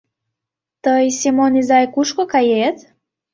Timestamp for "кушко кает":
1.93-2.77